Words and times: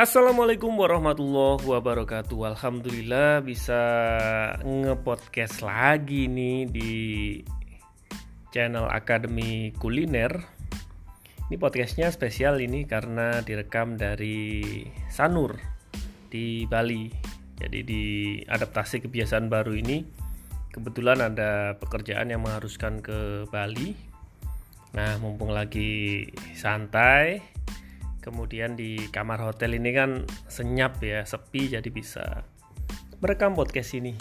Assalamualaikum 0.00 0.80
warahmatullahi 0.80 1.60
wabarakatuh. 1.60 2.56
Alhamdulillah 2.56 3.44
bisa 3.44 3.84
ngepodcast 4.64 5.60
lagi 5.60 6.24
nih 6.24 6.64
di 6.72 6.92
channel 8.48 8.88
Akademi 8.88 9.76
Kuliner. 9.76 10.40
Ini 11.52 11.60
podcastnya 11.60 12.08
spesial 12.08 12.64
ini 12.64 12.88
karena 12.88 13.44
direkam 13.44 14.00
dari 14.00 14.88
Sanur 15.12 15.60
di 16.32 16.64
Bali. 16.64 17.12
Jadi 17.60 17.84
di 17.84 18.04
adaptasi 18.40 19.04
kebiasaan 19.04 19.52
baru 19.52 19.76
ini 19.76 20.00
Kebetulan 20.72 21.20
ada 21.20 21.76
pekerjaan 21.76 22.32
yang 22.32 22.40
mengharuskan 22.40 23.04
ke 23.04 23.44
Bali. 23.52 23.92
Nah 24.96 25.20
mumpung 25.20 25.52
lagi 25.52 26.24
santai 26.56 27.59
kemudian 28.20 28.76
di 28.76 29.08
kamar 29.08 29.40
hotel 29.40 29.76
ini 29.76 29.90
kan 29.96 30.10
senyap 30.46 31.00
ya 31.00 31.24
sepi 31.24 31.72
jadi 31.72 31.88
bisa 31.88 32.44
merekam 33.20 33.56
podcast 33.56 33.96
ini. 33.96 34.16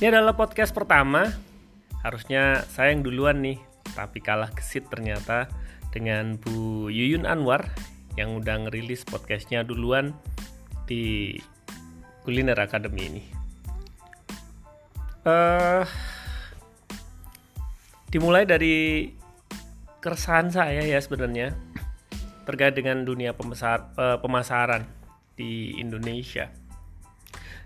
Ini 0.00 0.10
adalah 0.10 0.34
podcast 0.36 0.72
pertama. 0.72 1.28
Harusnya 2.04 2.64
saya 2.68 2.92
yang 2.92 3.00
duluan 3.04 3.40
nih 3.40 3.56
tapi 3.94 4.18
kalah 4.20 4.50
kesit 4.50 4.90
ternyata 4.90 5.46
dengan 5.94 6.36
Bu 6.36 6.90
Yuyun 6.90 7.24
Anwar 7.24 7.70
yang 8.18 8.42
udah 8.42 8.66
ngerilis 8.66 9.06
podcastnya 9.06 9.62
duluan 9.62 10.12
di 10.84 11.38
Kuliner 12.26 12.58
Academy 12.58 13.02
ini. 13.06 13.22
Uh, 15.24 15.88
dimulai 18.12 18.44
dari 18.44 19.08
keresahan 20.04 20.52
saya 20.52 20.84
ya 20.84 21.00
sebenarnya 21.00 21.56
terkait 22.44 22.76
dengan 22.76 23.02
dunia 23.02 23.32
pemesar, 23.32 23.92
uh, 23.96 24.20
pemasaran 24.20 24.84
di 25.34 25.74
Indonesia. 25.80 26.52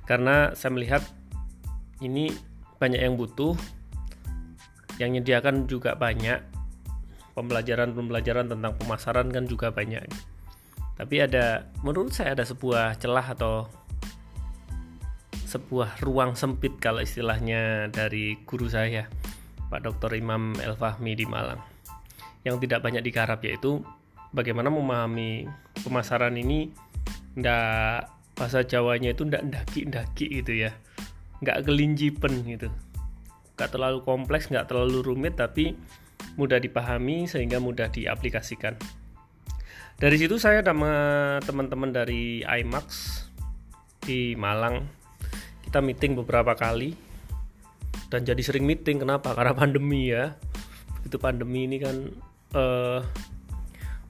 Karena 0.08 0.56
saya 0.56 0.72
melihat 0.72 1.04
ini 2.00 2.32
banyak 2.80 3.02
yang 3.02 3.18
butuh, 3.18 3.58
yang 4.96 5.12
menyediakan 5.12 5.68
juga 5.68 5.98
banyak, 5.98 6.40
pembelajaran-pembelajaran 7.36 8.50
tentang 8.50 8.72
pemasaran 8.78 9.28
kan 9.30 9.44
juga 9.46 9.70
banyak. 9.70 10.06
Tapi 10.98 11.16
ada, 11.22 11.70
menurut 11.86 12.10
saya 12.10 12.34
ada 12.34 12.42
sebuah 12.42 12.98
celah 12.98 13.38
atau 13.38 13.70
sebuah 15.46 16.02
ruang 16.04 16.34
sempit 16.34 16.76
kalau 16.82 17.00
istilahnya 17.00 17.88
dari 17.88 18.36
guru 18.42 18.66
saya, 18.66 19.06
Pak 19.70 19.80
Dr. 19.86 20.18
Imam 20.18 20.58
El 20.58 20.74
Fahmi 20.74 21.14
di 21.14 21.24
Malang, 21.24 21.62
yang 22.42 22.58
tidak 22.58 22.82
banyak 22.82 23.00
digarap 23.06 23.38
yaitu 23.46 23.80
bagaimana 24.32 24.68
memahami 24.68 25.48
pemasaran 25.80 26.36
ini 26.36 26.72
ndak 27.38 28.10
bahasa 28.38 28.62
Jawanya 28.62 29.14
itu 29.14 29.26
ndak 29.26 29.46
ndaki-ndaki 29.50 30.42
gitu 30.42 30.68
ya. 30.68 30.70
Nggak 31.42 31.66
kelinjipen 31.66 32.44
gitu. 32.46 32.68
Nggak 33.58 33.70
terlalu 33.74 33.98
kompleks 34.06 34.50
nggak 34.50 34.70
terlalu 34.70 35.02
rumit 35.02 35.34
tapi 35.38 35.74
mudah 36.38 36.62
dipahami 36.62 37.26
sehingga 37.26 37.58
mudah 37.58 37.90
diaplikasikan. 37.90 38.78
Dari 39.98 40.14
situ 40.14 40.38
saya 40.38 40.62
sama 40.62 40.94
teman-teman 41.42 41.90
dari 41.90 42.46
IMAX 42.46 42.86
di 43.98 44.38
Malang. 44.38 44.86
Kita 45.66 45.82
meeting 45.82 46.14
beberapa 46.14 46.54
kali 46.54 46.94
dan 48.06 48.22
jadi 48.22 48.38
sering 48.38 48.62
meeting. 48.62 49.02
Kenapa? 49.02 49.34
Karena 49.34 49.52
pandemi 49.58 50.14
ya. 50.14 50.38
Itu 51.02 51.18
pandemi 51.18 51.66
ini 51.66 51.82
kan 51.82 51.96
uh, 52.54 53.02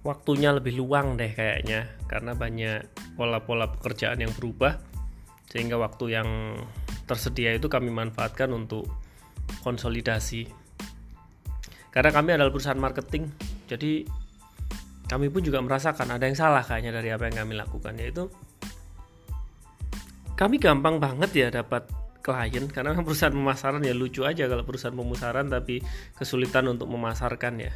waktunya 0.06 0.54
lebih 0.54 0.78
luang 0.78 1.18
deh 1.18 1.32
kayaknya 1.34 1.90
karena 2.06 2.32
banyak 2.34 2.86
pola-pola 3.18 3.70
pekerjaan 3.74 4.22
yang 4.22 4.32
berubah 4.34 4.78
sehingga 5.48 5.80
waktu 5.80 6.18
yang 6.18 6.28
tersedia 7.08 7.56
itu 7.56 7.72
kami 7.72 7.88
manfaatkan 7.88 8.52
untuk 8.52 8.84
konsolidasi. 9.64 10.44
Karena 11.88 12.12
kami 12.12 12.36
adalah 12.36 12.52
perusahaan 12.52 12.78
marketing 12.78 13.32
jadi 13.68 14.08
kami 15.08 15.32
pun 15.32 15.44
juga 15.44 15.60
merasakan 15.60 16.16
ada 16.16 16.24
yang 16.24 16.36
salah 16.36 16.64
kayaknya 16.64 16.92
dari 17.00 17.08
apa 17.12 17.28
yang 17.28 17.44
kami 17.44 17.56
lakukan 17.56 17.96
yaitu 17.96 18.28
kami 20.36 20.60
gampang 20.60 21.00
banget 21.00 21.30
ya 21.32 21.48
dapat 21.48 21.88
klien 22.20 22.68
karena 22.68 22.96
perusahaan 23.06 23.32
pemasaran 23.32 23.80
ya 23.84 23.96
lucu 23.96 24.24
aja 24.24 24.48
kalau 24.48 24.64
perusahaan 24.64 24.96
pemasaran 24.96 25.48
tapi 25.48 25.80
kesulitan 26.16 26.68
untuk 26.68 26.88
memasarkan 26.92 27.68
ya 27.68 27.72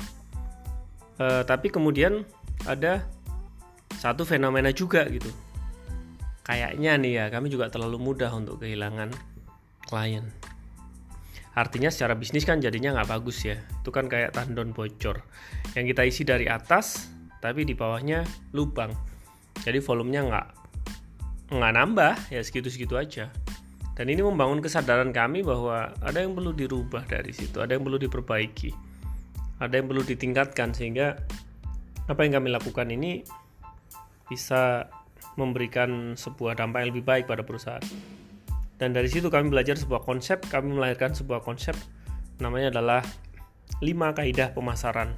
uh, 1.19 1.43
tapi 1.45 1.69
kemudian 1.69 2.25
ada 2.65 3.05
satu 3.99 4.23
fenomena 4.25 4.71
juga 4.73 5.05
gitu. 5.11 5.29
Kayaknya 6.43 6.99
nih 6.99 7.13
ya 7.23 7.25
kami 7.31 7.53
juga 7.53 7.71
terlalu 7.71 7.99
mudah 8.03 8.31
untuk 8.35 8.63
kehilangan 8.63 9.15
klien. 9.87 10.27
Artinya 11.53 11.93
secara 11.93 12.17
bisnis 12.17 12.49
kan 12.49 12.59
jadinya 12.59 12.97
nggak 12.97 13.11
bagus 13.13 13.45
ya. 13.45 13.61
Itu 13.85 13.93
kan 13.93 14.09
kayak 14.09 14.35
tandon 14.35 14.73
bocor. 14.73 15.23
Yang 15.77 15.85
kita 15.95 16.03
isi 16.09 16.23
dari 16.25 16.47
atas 16.49 17.13
tapi 17.39 17.63
di 17.69 17.77
bawahnya 17.77 18.25
lubang. 18.57 18.91
Jadi 19.63 19.79
volumenya 19.85 20.23
nggak 20.27 20.47
nggak 21.53 21.73
nambah 21.77 22.15
ya 22.33 22.41
segitu-segitu 22.41 22.97
aja. 22.97 23.31
Dan 23.93 24.09
ini 24.09 24.25
membangun 24.25 24.65
kesadaran 24.65 25.13
kami 25.13 25.45
bahwa 25.45 25.93
ada 26.01 26.25
yang 26.25 26.33
perlu 26.33 26.57
dirubah 26.57 27.05
dari 27.05 27.29
situ 27.29 27.61
ada 27.61 27.77
yang 27.77 27.85
perlu 27.85 28.01
diperbaiki 28.01 28.92
ada 29.63 29.79
yang 29.79 29.87
perlu 29.87 30.03
ditingkatkan 30.03 30.75
sehingga 30.75 31.23
apa 32.11 32.21
yang 32.27 32.43
kami 32.43 32.51
lakukan 32.51 32.91
ini 32.91 33.23
bisa 34.27 34.91
memberikan 35.39 36.19
sebuah 36.19 36.59
dampak 36.59 36.83
yang 36.83 36.91
lebih 36.91 37.05
baik 37.07 37.25
pada 37.31 37.47
perusahaan. 37.47 37.85
Dan 38.75 38.91
dari 38.91 39.07
situ 39.07 39.31
kami 39.31 39.47
belajar 39.55 39.79
sebuah 39.79 40.03
konsep, 40.03 40.43
kami 40.51 40.75
melahirkan 40.75 41.15
sebuah 41.15 41.47
konsep 41.47 41.79
namanya 42.43 42.75
adalah 42.75 43.07
5 43.79 44.19
kaidah 44.19 44.51
pemasaran. 44.51 45.15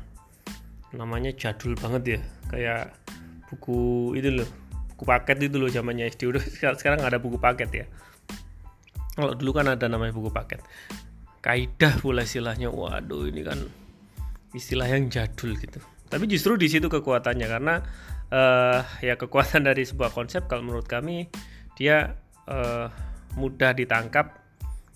Namanya 0.93 1.32
jadul 1.32 1.72
banget 1.81 2.03
ya, 2.05 2.21
kayak 2.53 2.93
buku 3.49 4.12
itu 4.21 4.44
loh, 4.44 4.49
buku 4.93 5.05
paket 5.09 5.49
itu 5.49 5.56
loh 5.56 5.72
zamannya 5.72 6.12
SD 6.12 6.28
udah 6.28 6.44
sekarang 6.76 7.00
ada 7.00 7.16
buku 7.16 7.41
paket 7.41 7.71
ya. 7.72 7.87
Kalau 9.16 9.32
dulu 9.32 9.56
kan 9.56 9.72
ada 9.72 9.88
namanya 9.88 10.12
buku 10.12 10.28
paket. 10.28 10.61
Kaidah 11.41 11.97
pula 12.03 12.26
istilahnya. 12.26 12.69
Waduh, 12.69 13.31
ini 13.31 13.47
kan 13.47 13.62
istilah 14.55 14.89
yang 14.89 15.11
jadul 15.11 15.59
gitu. 15.59 15.83
Tapi 16.09 16.25
justru 16.31 16.55
di 16.55 16.71
situ 16.71 16.87
kekuatannya 16.87 17.47
karena 17.51 17.83
uh, 18.31 18.87
ya 19.03 19.19
kekuatan 19.19 19.67
dari 19.67 19.83
sebuah 19.83 20.15
konsep 20.15 20.47
kalau 20.47 20.63
menurut 20.63 20.87
kami 20.87 21.27
dia 21.75 22.15
uh, 22.47 22.87
mudah 23.35 23.75
ditangkap 23.75 24.39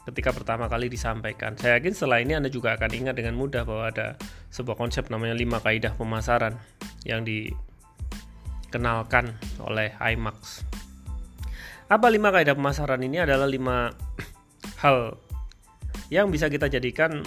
ketika 0.09 0.33
pertama 0.33 0.71
kali 0.71 0.89
disampaikan. 0.89 1.59
Saya 1.59 1.77
yakin 1.77 1.93
setelah 1.93 2.25
ini 2.25 2.33
Anda 2.39 2.49
juga 2.49 2.73
akan 2.79 2.91
ingat 2.95 3.19
dengan 3.19 3.35
mudah 3.37 3.67
bahwa 3.69 3.93
ada 3.93 4.17
sebuah 4.49 4.81
konsep 4.81 5.13
namanya 5.13 5.37
5 5.37 5.61
kaidah 5.61 5.93
pemasaran 6.01 6.57
yang 7.05 7.29
dikenalkan 7.29 9.37
oleh 9.61 9.93
IMAX. 10.01 10.65
Apa 11.93 12.09
5 12.09 12.33
kaidah 12.33 12.57
pemasaran 12.57 13.05
ini 13.05 13.21
adalah 13.21 13.45
5 13.45 13.61
hal 14.87 15.21
yang 16.09 16.33
bisa 16.33 16.49
kita 16.49 16.73
jadikan 16.73 17.21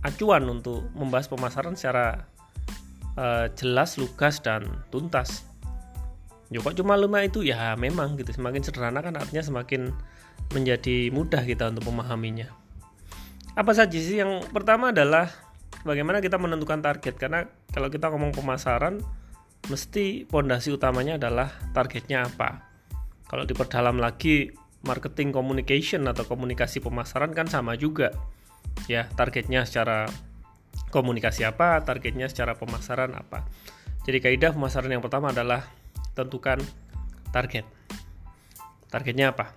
acuan 0.00 0.44
untuk 0.48 0.88
membahas 0.96 1.28
pemasaran 1.28 1.76
secara 1.76 2.24
uh, 3.16 3.46
jelas, 3.52 4.00
lugas 4.00 4.40
dan 4.40 4.64
tuntas. 4.88 5.44
Ya 6.50 6.58
kok 6.58 6.74
cuma 6.74 6.98
lima 6.98 7.22
itu 7.22 7.46
ya 7.46 7.78
memang 7.78 8.18
gitu 8.18 8.34
semakin 8.34 8.64
sederhana 8.64 9.04
kan 9.06 9.14
artinya 9.14 9.44
semakin 9.44 9.94
menjadi 10.50 11.14
mudah 11.14 11.46
kita 11.46 11.70
untuk 11.70 11.86
memahaminya. 11.86 12.50
Apa 13.54 13.70
saja 13.70 13.94
sih 13.94 14.18
yang 14.18 14.42
pertama 14.50 14.90
adalah 14.90 15.30
bagaimana 15.86 16.18
kita 16.18 16.42
menentukan 16.42 16.82
target 16.82 17.14
karena 17.14 17.46
kalau 17.70 17.86
kita 17.86 18.10
ngomong 18.10 18.34
pemasaran 18.34 18.98
mesti 19.70 20.26
pondasi 20.26 20.74
utamanya 20.74 21.20
adalah 21.20 21.54
targetnya 21.70 22.26
apa. 22.26 22.66
Kalau 23.30 23.46
diperdalam 23.46 24.02
lagi 24.02 24.50
marketing 24.82 25.30
communication 25.30 26.08
atau 26.08 26.26
komunikasi 26.26 26.82
pemasaran 26.82 27.30
kan 27.30 27.46
sama 27.46 27.78
juga 27.78 28.10
ya 28.90 29.06
targetnya 29.14 29.62
secara 29.62 30.10
komunikasi 30.90 31.46
apa, 31.46 31.78
targetnya 31.86 32.26
secara 32.26 32.58
pemasaran 32.58 33.14
apa. 33.14 33.46
Jadi 34.02 34.18
kaidah 34.18 34.50
pemasaran 34.50 34.90
yang 34.90 34.98
pertama 34.98 35.30
adalah 35.30 35.62
tentukan 36.18 36.58
target. 37.30 37.62
Targetnya 38.90 39.30
apa? 39.30 39.54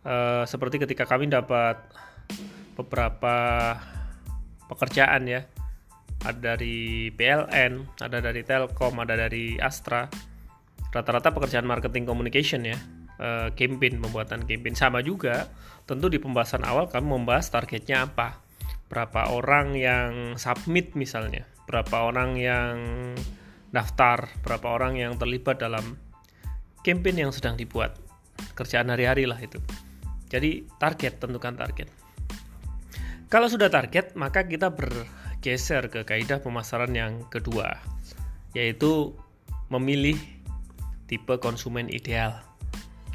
E, 0.00 0.14
seperti 0.48 0.80
ketika 0.80 1.04
kami 1.04 1.28
dapat 1.28 1.76
beberapa 2.72 3.36
pekerjaan 4.72 5.28
ya, 5.28 5.44
ada 6.24 6.56
dari 6.56 7.12
PLN, 7.12 8.00
ada 8.00 8.18
dari 8.24 8.40
Telkom, 8.40 8.96
ada 9.04 9.12
dari 9.12 9.60
Astra. 9.60 10.08
Rata-rata 10.88 11.36
pekerjaan 11.36 11.68
marketing 11.68 12.08
communication 12.08 12.64
ya, 12.64 12.80
uh, 13.18 13.52
campaign 13.54 14.00
pembuatan 14.00 14.46
campaign. 14.48 14.74
Sama 14.74 15.04
juga 15.04 15.50
tentu 15.84 16.10
di 16.10 16.18
pembahasan 16.18 16.64
awal 16.64 16.90
kami 16.90 17.06
membahas 17.12 17.50
targetnya 17.52 18.08
apa. 18.08 18.40
Berapa 18.88 19.28
orang 19.36 19.76
yang 19.76 20.40
submit 20.40 20.96
misalnya 20.96 21.44
berapa 21.68 22.08
orang 22.08 22.40
yang 22.40 22.74
daftar 23.68 24.32
berapa 24.40 24.64
orang 24.72 24.96
yang 24.96 25.20
terlibat 25.20 25.60
dalam 25.60 26.00
campaign 26.80 27.28
yang 27.28 27.32
sedang 27.36 27.60
dibuat. 27.60 28.00
Kerjaan 28.56 28.88
hari-hari 28.88 29.28
lah 29.28 29.36
itu. 29.36 29.60
Jadi 30.32 30.64
target 30.80 31.20
tentukan 31.20 31.52
target. 31.52 31.92
Kalau 33.28 33.52
sudah 33.52 33.68
target 33.68 34.16
maka 34.16 34.48
kita 34.48 34.72
bergeser 34.72 35.92
ke 35.92 36.08
kaidah 36.08 36.40
pemasaran 36.40 36.96
yang 36.96 37.28
kedua 37.28 37.76
yaitu 38.56 39.12
memilih 39.68 40.16
tipe 41.04 41.36
konsumen 41.36 41.92
ideal 41.92 42.47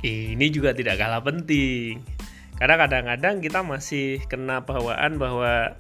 ini 0.03 0.51
juga 0.51 0.75
tidak 0.75 0.99
kalah 0.99 1.23
penting 1.23 2.03
karena 2.59 2.75
kadang-kadang 2.75 3.41
kita 3.41 3.59
masih 3.65 4.21
kena 4.29 4.61
bawaan 4.61 5.17
bahwa 5.17 5.79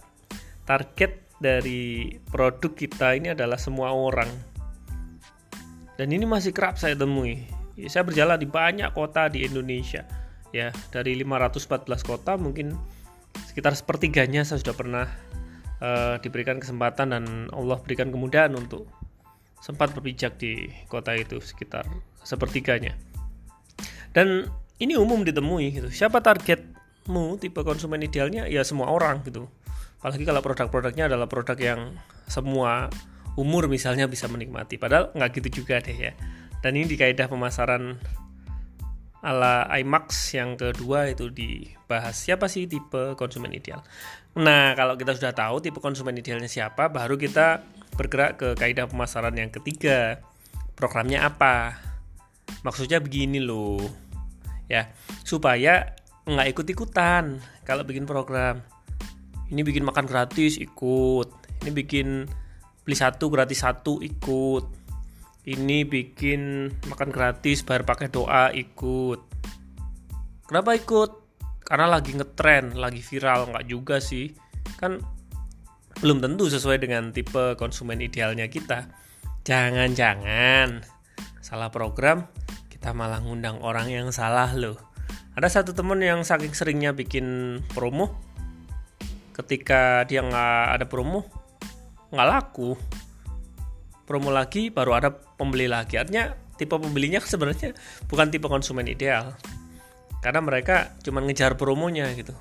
target 0.63 1.21
dari 1.37 2.17
produk 2.31 2.71
kita 2.71 3.19
ini 3.19 3.35
adalah 3.35 3.59
semua 3.59 3.91
orang 3.91 4.31
dan 5.93 6.09
ini 6.09 6.25
masih 6.25 6.51
kerap 6.55 6.81
saya 6.81 6.97
temui. 6.97 7.45
Saya 7.89 8.05
berjalan 8.05 8.37
di 8.41 8.49
banyak 8.49 8.93
kota 8.97 9.29
di 9.29 9.45
Indonesia. 9.45 10.05
Ya, 10.53 10.69
dari 10.93 11.17
514 11.17 12.05
kota 12.05 12.37
mungkin 12.37 12.77
sekitar 13.49 13.73
sepertiganya 13.73 14.45
saya 14.45 14.61
sudah 14.61 14.75
pernah 14.77 15.05
uh, 15.81 16.21
diberikan 16.21 16.61
kesempatan 16.61 17.09
dan 17.09 17.25
Allah 17.49 17.81
berikan 17.81 18.13
kemudahan 18.13 18.53
untuk 18.53 18.85
sempat 19.57 19.97
berpijak 19.97 20.37
di 20.37 20.69
kota 20.89 21.17
itu 21.17 21.41
sekitar 21.41 21.89
sepertiganya. 22.21 22.93
Dan 24.13 24.47
ini 24.77 24.93
umum 24.95 25.25
ditemui 25.25 25.73
gitu. 25.73 25.89
Siapa 25.89 26.21
targetmu 26.21 27.37
tipe 27.41 27.61
konsumen 27.65 28.01
idealnya? 28.05 28.45
Ya 28.45 28.61
semua 28.61 28.93
orang 28.93 29.25
gitu. 29.25 29.49
Apalagi 29.99 30.23
kalau 30.27 30.41
produk-produknya 30.45 31.09
adalah 31.09 31.25
produk 31.25 31.57
yang 31.57 31.97
semua 32.29 32.93
umur 33.39 33.65
misalnya 33.65 34.05
bisa 34.05 34.29
menikmati. 34.29 34.77
Padahal 34.77 35.09
nggak 35.17 35.41
gitu 35.41 35.63
juga 35.63 35.81
deh 35.81 35.95
ya. 35.95 36.13
Dan 36.61 36.79
ini 36.79 36.85
di 36.87 36.97
kaidah 36.99 37.27
pemasaran 37.27 37.97
ala 39.23 39.63
IMAX 39.79 40.35
yang 40.35 40.59
kedua 40.59 41.07
itu 41.07 41.31
dibahas. 41.31 42.13
Siapa 42.19 42.51
sih 42.51 42.67
tipe 42.67 43.15
konsumen 43.15 43.55
ideal? 43.55 43.79
Nah 44.37 44.75
kalau 44.75 44.99
kita 44.99 45.15
sudah 45.15 45.31
tahu 45.31 45.63
tipe 45.63 45.79
konsumen 45.79 46.19
idealnya 46.19 46.51
siapa 46.51 46.91
baru 46.91 47.15
kita 47.15 47.63
bergerak 47.95 48.31
ke 48.35 48.47
kaidah 48.59 48.91
pemasaran 48.91 49.33
yang 49.39 49.49
ketiga. 49.49 50.19
Programnya 50.75 51.23
apa? 51.23 51.79
Maksudnya 52.67 52.99
begini 52.99 53.39
loh 53.39 54.02
ya 54.71 54.87
supaya 55.23 55.95
nggak 56.23 56.55
ikut-ikutan 56.55 57.39
kalau 57.67 57.83
bikin 57.83 58.07
program. 58.07 58.63
Ini 59.51 59.61
bikin 59.61 59.83
makan 59.85 60.07
gratis 60.07 60.57
ikut. 60.57 61.29
Ini 61.63 61.71
bikin 61.71 62.07
beli 62.83 62.95
satu 62.97 63.27
gratis 63.27 63.61
satu 63.61 63.99
ikut. 63.99 64.65
Ini 65.43 65.83
bikin 65.83 66.71
makan 66.87 67.11
gratis 67.11 67.61
bayar 67.67 67.83
pakai 67.83 68.07
doa 68.07 68.49
ikut. 68.55 69.19
Kenapa 70.47 70.71
ikut? 70.75 71.11
Karena 71.63 71.87
lagi 71.91 72.15
ngetren 72.15 72.79
lagi 72.79 73.03
viral 73.03 73.51
nggak 73.51 73.67
juga 73.67 73.99
sih. 73.99 74.31
Kan 74.79 75.03
belum 75.99 76.23
tentu 76.23 76.47
sesuai 76.47 76.79
dengan 76.79 77.11
tipe 77.11 77.55
konsumen 77.59 77.99
idealnya 77.99 78.47
kita. 78.47 78.87
Jangan-jangan 79.43 80.83
salah 81.43 81.67
program 81.67 82.23
kita 82.83 82.91
malah 82.91 83.23
ngundang 83.23 83.63
orang 83.63 83.87
yang 83.87 84.11
salah 84.11 84.51
loh 84.51 84.75
ada 85.33 85.49
satu 85.49 85.73
temen 85.73 85.97
yang 85.97 86.21
saking 86.21 86.53
seringnya 86.53 86.93
bikin 86.93 87.57
promo. 87.73 88.13
Ketika 89.33 90.05
dia 90.05 90.21
nggak 90.21 90.77
ada 90.77 90.85
promo 90.85 91.25
nggak 92.13 92.27
laku. 92.29 92.77
Promo 94.05 94.29
lagi 94.29 94.69
baru 94.69 94.93
ada 94.93 95.09
pembeli 95.09 95.65
lagi. 95.65 95.97
Artinya 95.97 96.37
tipe 96.53 96.77
pembelinya 96.77 97.17
sebenarnya 97.17 97.73
bukan 98.05 98.29
tipe 98.29 98.45
konsumen 98.45 98.85
ideal. 98.85 99.33
Karena 100.21 100.39
mereka 100.45 100.93
cuma 101.01 101.17
ngejar 101.25 101.57
promonya 101.57 102.13
gitu. 102.13 102.37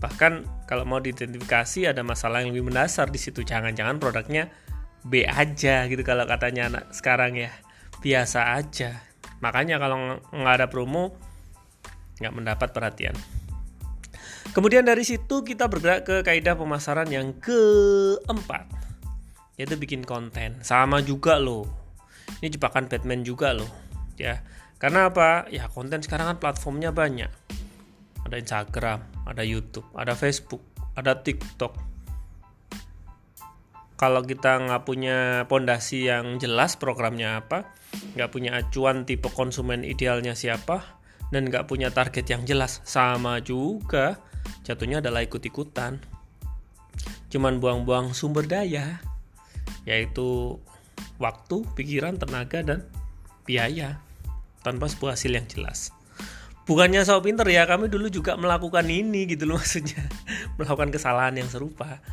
Bahkan 0.00 0.64
kalau 0.64 0.88
mau 0.88 1.04
diidentifikasi 1.04 1.92
ada 1.92 2.00
masalah 2.00 2.40
yang 2.40 2.56
lebih 2.56 2.72
mendasar 2.72 3.12
di 3.12 3.20
situ. 3.20 3.44
Jangan-jangan 3.44 4.00
produknya 4.00 4.48
B 5.04 5.28
aja 5.28 5.84
gitu 5.92 6.00
kalau 6.08 6.24
katanya 6.24 6.72
anak 6.72 6.88
sekarang 6.96 7.36
ya. 7.36 7.52
Biasa 8.00 8.56
aja 8.56 9.07
makanya 9.38 9.78
kalau 9.78 10.18
nggak 10.34 10.54
ada 10.62 10.66
promo 10.66 11.14
nggak 12.18 12.34
mendapat 12.34 12.68
perhatian. 12.74 13.14
Kemudian 14.50 14.88
dari 14.88 15.04
situ 15.04 15.44
kita 15.44 15.68
bergerak 15.68 16.08
ke 16.08 16.16
kaidah 16.24 16.56
pemasaran 16.56 17.06
yang 17.12 17.36
keempat 17.36 18.64
yaitu 19.60 19.74
bikin 19.76 20.06
konten. 20.06 20.58
Sama 20.62 21.02
juga 21.02 21.36
loh. 21.36 21.66
Ini 22.40 22.48
jebakan 22.54 22.86
Batman 22.86 23.22
juga 23.26 23.54
loh 23.54 23.68
ya. 24.18 24.42
Karena 24.78 25.10
apa? 25.10 25.50
Ya 25.50 25.66
konten 25.70 26.00
sekarang 26.00 26.34
kan 26.34 26.38
platformnya 26.38 26.94
banyak. 26.94 27.30
Ada 28.24 28.36
Instagram 28.38 29.18
ada 29.28 29.44
YouTube 29.44 29.84
ada 29.92 30.16
Facebook 30.16 30.64
ada 30.96 31.20
TikTok 31.20 31.76
kalau 33.98 34.22
kita 34.22 34.62
nggak 34.62 34.82
punya 34.86 35.44
pondasi 35.50 36.06
yang 36.06 36.38
jelas 36.38 36.78
programnya 36.78 37.42
apa 37.42 37.74
nggak 38.14 38.30
punya 38.30 38.56
acuan 38.56 39.02
tipe 39.02 39.28
konsumen 39.34 39.82
idealnya 39.82 40.38
siapa 40.38 41.02
dan 41.34 41.50
nggak 41.50 41.66
punya 41.68 41.92
target 41.92 42.24
yang 42.30 42.46
jelas 42.46 42.80
sama 42.86 43.42
juga 43.42 44.22
jatuhnya 44.64 45.02
adalah 45.02 45.26
ikut-ikutan 45.26 45.98
cuman 47.28 47.60
buang-buang 47.60 48.16
sumber 48.16 48.48
daya 48.48 49.02
yaitu 49.84 50.60
waktu, 51.16 51.66
pikiran, 51.74 52.16
tenaga, 52.16 52.60
dan 52.62 52.84
biaya 53.48 54.00
tanpa 54.60 54.90
sebuah 54.90 55.16
hasil 55.16 55.32
yang 55.32 55.46
jelas. 55.48 55.90
Bukannya 56.68 57.00
so 57.08 57.16
pinter 57.24 57.48
ya, 57.48 57.64
kami 57.64 57.88
dulu 57.88 58.12
juga 58.12 58.36
melakukan 58.36 58.84
ini 58.84 59.24
gitu 59.24 59.48
loh 59.48 59.56
maksudnya. 59.56 60.04
melakukan 60.60 60.92
kesalahan 60.92 61.40
yang 61.40 61.48
serupa 61.48 62.04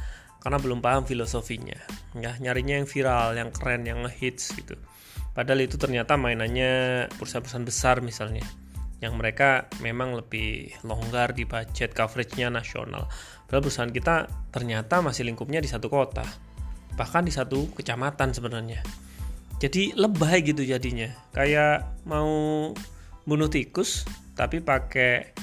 karena 0.45 0.61
belum 0.61 0.79
paham 0.85 1.09
filosofinya. 1.09 1.81
Ya, 2.13 2.37
nyarinya 2.37 2.77
yang 2.77 2.85
viral, 2.85 3.33
yang 3.33 3.49
keren, 3.49 3.81
yang 3.89 4.05
ngehits 4.05 4.53
gitu. 4.53 4.77
Padahal 5.33 5.65
itu 5.65 5.81
ternyata 5.81 6.15
mainannya 6.15 7.05
perusahaan-perusahaan 7.17 7.65
besar 7.65 7.99
misalnya 8.05 8.45
yang 9.03 9.17
mereka 9.19 9.67
memang 9.83 10.15
lebih 10.15 10.71
longgar 10.85 11.33
di 11.33 11.43
budget 11.43 11.91
coveragenya 11.97 12.53
nasional. 12.53 13.09
Padahal 13.49 13.63
perusahaan 13.65 13.91
kita 13.91 14.29
ternyata 14.53 15.01
masih 15.01 15.25
lingkupnya 15.25 15.59
di 15.59 15.67
satu 15.67 15.89
kota 15.91 16.23
bahkan 16.95 17.27
di 17.27 17.31
satu 17.31 17.69
kecamatan 17.75 18.31
sebenarnya 18.31 18.79
jadi 19.59 19.95
lebay 19.95 20.43
gitu 20.43 20.63
jadinya 20.63 21.11
kayak 21.35 22.03
mau 22.07 22.71
bunuh 23.27 23.51
tikus 23.51 24.07
tapi 24.35 24.63
pakai 24.63 25.35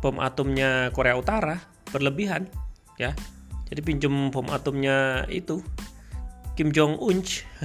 bom 0.00 0.20
atomnya 0.20 0.92
Korea 0.92 1.16
Utara 1.16 1.56
berlebihan 1.88 2.48
ya 3.00 3.16
jadi 3.74 3.82
pinjem 3.82 4.30
bom 4.30 4.46
atomnya 4.54 5.26
itu. 5.26 5.58
Kim 6.54 6.70
Jong 6.70 7.02
Un 7.02 7.18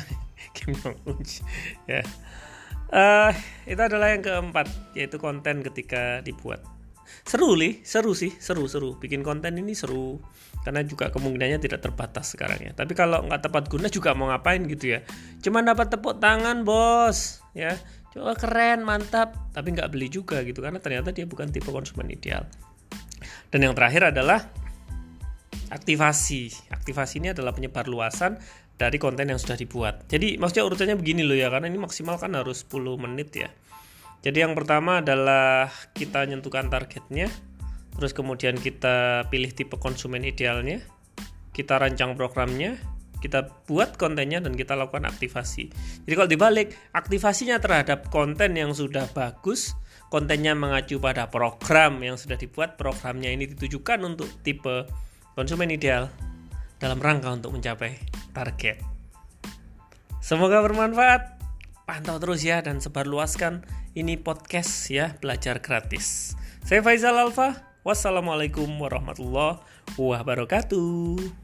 Kim 0.57 0.73
Jong 0.73 0.97
Un 1.05 1.21
ya. 1.85 2.01
Uh, 2.89 3.29
itu 3.69 3.77
adalah 3.77 4.09
yang 4.09 4.25
keempat 4.25 4.65
yaitu 4.97 5.21
konten 5.21 5.61
ketika 5.61 6.25
dibuat. 6.25 6.65
Seru 7.21 7.53
li. 7.53 7.85
Seru 7.85 8.17
sih 8.17 8.33
seru 8.41 8.65
seru. 8.65 8.97
Bikin 8.97 9.21
konten 9.21 9.53
ini 9.61 9.77
seru. 9.77 10.17
Karena 10.65 10.81
juga 10.81 11.13
kemungkinannya 11.13 11.61
tidak 11.61 11.85
terbatas 11.85 12.33
sekarang 12.33 12.57
ya. 12.57 12.71
Tapi 12.73 12.97
kalau 12.97 13.21
nggak 13.29 13.45
tepat 13.45 13.69
guna 13.69 13.85
juga 13.93 14.17
mau 14.17 14.33
ngapain 14.33 14.65
gitu 14.65 14.97
ya. 14.97 15.05
Cuman 15.45 15.69
dapat 15.69 15.93
tepuk 15.93 16.17
tangan 16.17 16.65
bos. 16.65 17.45
Ya. 17.53 17.77
Coba 18.09 18.33
keren 18.33 18.81
mantap. 18.81 19.37
Tapi 19.53 19.77
nggak 19.77 19.93
beli 19.93 20.09
juga 20.09 20.41
gitu. 20.41 20.65
Karena 20.65 20.81
ternyata 20.81 21.13
dia 21.13 21.29
bukan 21.29 21.53
tipe 21.53 21.69
konsumen 21.69 22.09
ideal. 22.09 22.49
Dan 23.53 23.69
yang 23.69 23.77
terakhir 23.77 24.09
adalah 24.09 24.49
aktivasi. 25.69 26.51
Aktivasi 26.73 27.21
ini 27.21 27.31
adalah 27.31 27.53
penyebar 27.53 27.85
luasan 27.87 28.37
dari 28.79 28.95
konten 28.95 29.27
yang 29.27 29.37
sudah 29.37 29.59
dibuat. 29.59 30.07
Jadi 30.07 30.39
maksudnya 30.39 30.65
urutannya 30.65 30.95
begini 30.95 31.21
loh 31.27 31.35
ya 31.35 31.51
karena 31.51 31.67
ini 31.67 31.79
maksimal 31.79 32.15
kan 32.15 32.33
harus 32.35 32.63
10 32.67 32.95
menit 32.95 33.29
ya. 33.35 33.49
Jadi 34.19 34.43
yang 34.43 34.51
pertama 34.55 34.99
adalah 34.99 35.71
kita 35.95 36.27
menentukan 36.27 36.67
targetnya, 36.67 37.31
terus 37.95 38.11
kemudian 38.11 38.59
kita 38.59 39.27
pilih 39.31 39.51
tipe 39.55 39.79
konsumen 39.79 40.27
idealnya, 40.27 40.83
kita 41.55 41.79
rancang 41.79 42.19
programnya, 42.19 42.75
kita 43.23 43.47
buat 43.63 43.95
kontennya 43.95 44.43
dan 44.43 44.59
kita 44.59 44.75
lakukan 44.75 45.07
aktivasi. 45.07 45.71
Jadi 46.03 46.13
kalau 46.15 46.27
dibalik, 46.27 46.75
aktivasinya 46.91 47.63
terhadap 47.63 48.11
konten 48.11 48.59
yang 48.59 48.75
sudah 48.75 49.07
bagus, 49.11 49.71
kontennya 50.11 50.51
mengacu 50.51 50.99
pada 50.99 51.31
program 51.31 52.03
yang 52.03 52.19
sudah 52.19 52.35
dibuat, 52.35 52.75
programnya 52.75 53.31
ini 53.31 53.47
ditujukan 53.55 54.03
untuk 54.03 54.27
tipe 54.43 54.83
konsumen 55.39 55.71
ideal 55.71 56.11
dalam 56.83 56.99
rangka 56.99 57.31
untuk 57.31 57.55
mencapai 57.55 57.95
target. 58.35 58.83
Semoga 60.19 60.59
bermanfaat. 60.59 61.39
Pantau 61.87 62.19
terus 62.19 62.43
ya 62.43 62.59
dan 62.59 62.83
sebarluaskan 62.83 63.63
ini 63.95 64.19
podcast 64.19 64.91
ya, 64.91 65.15
belajar 65.23 65.63
gratis. 65.63 66.35
Saya 66.67 66.83
Faizal 66.83 67.15
Alfa. 67.15 67.55
Wassalamualaikum 67.87 68.67
warahmatullahi 68.67 69.63
wabarakatuh. 69.95 71.38